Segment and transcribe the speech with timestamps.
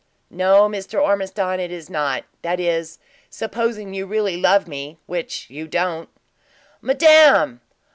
[0.31, 0.99] "No, Mr.
[0.99, 2.97] Ormiston, it is not; that is,
[3.29, 6.09] supposing you really love me, which you don't."
[6.81, 7.61] "Madame!"